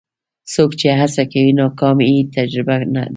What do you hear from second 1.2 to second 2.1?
کوي، ناکامي